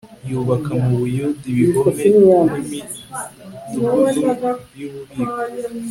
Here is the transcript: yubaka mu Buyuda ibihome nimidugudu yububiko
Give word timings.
yubaka 0.29 0.71
mu 0.83 0.91
Buyuda 1.01 1.43
ibihome 1.51 2.03
nimidugudu 2.17 4.51
yububiko 4.77 5.21